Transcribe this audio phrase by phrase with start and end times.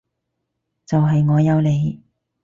[0.87, 2.01] 就係我有你